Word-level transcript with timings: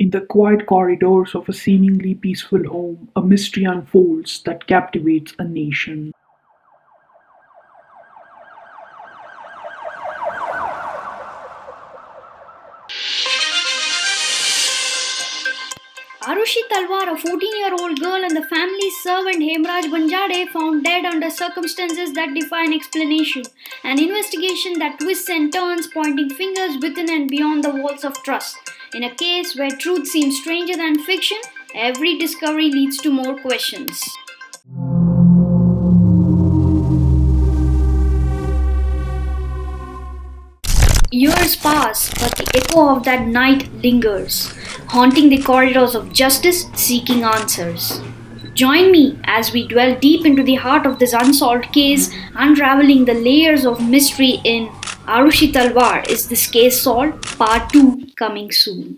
In 0.00 0.10
the 0.10 0.20
quiet 0.20 0.66
corridors 0.66 1.34
of 1.34 1.48
a 1.48 1.52
seemingly 1.52 2.14
peaceful 2.14 2.62
home, 2.68 3.08
a 3.16 3.20
mystery 3.20 3.64
unfolds 3.64 4.40
that 4.44 4.68
captivates 4.68 5.34
a 5.40 5.44
nation. 5.44 6.12
Aarushi 16.22 16.62
Talwar, 16.70 17.12
a 17.12 17.16
14 17.16 17.56
year 17.56 17.72
old 17.72 17.98
girl, 17.98 18.22
and 18.22 18.36
the 18.36 18.44
family's 18.44 18.96
servant 19.02 19.42
Hemraj 19.42 19.90
Banjade 19.90 20.48
found 20.50 20.84
dead 20.84 21.06
under 21.06 21.28
circumstances 21.28 22.12
that 22.12 22.34
defy 22.34 22.64
an 22.64 22.72
explanation. 22.72 23.42
An 23.82 23.98
investigation 23.98 24.78
that 24.78 25.00
twists 25.00 25.28
and 25.28 25.52
turns, 25.52 25.88
pointing 25.88 26.30
fingers 26.30 26.76
within 26.80 27.10
and 27.10 27.28
beyond 27.28 27.64
the 27.64 27.70
walls 27.70 28.04
of 28.04 28.22
trust. 28.22 28.67
In 28.94 29.04
a 29.04 29.14
case 29.14 29.54
where 29.54 29.70
truth 29.70 30.08
seems 30.08 30.40
stranger 30.40 30.74
than 30.74 30.98
fiction, 31.00 31.36
every 31.74 32.16
discovery 32.16 32.70
leads 32.70 32.96
to 33.02 33.10
more 33.10 33.38
questions. 33.38 34.02
Years 41.10 41.54
pass, 41.56 42.08
but 42.18 42.34
the 42.38 42.50
echo 42.54 42.88
of 42.96 43.04
that 43.04 43.26
night 43.26 43.70
lingers, 43.82 44.54
haunting 44.86 45.28
the 45.28 45.42
corridors 45.42 45.94
of 45.94 46.14
justice, 46.14 46.64
seeking 46.74 47.24
answers. 47.24 48.00
Join 48.54 48.90
me 48.90 49.18
as 49.24 49.52
we 49.52 49.68
dwell 49.68 49.98
deep 50.00 50.24
into 50.24 50.42
the 50.42 50.54
heart 50.54 50.86
of 50.86 50.98
this 50.98 51.12
unsolved 51.12 51.72
case, 51.74 52.10
unraveling 52.34 53.04
the 53.04 53.12
layers 53.12 53.66
of 53.66 53.86
mystery 53.86 54.40
in 54.44 54.68
Aarushi 55.06 55.52
Talwar 55.52 56.08
Is 56.08 56.28
This 56.28 56.46
Case 56.46 56.80
Solved? 56.80 57.22
Part 57.36 57.70
2 57.70 58.07
coming 58.18 58.50
soon. 58.50 58.96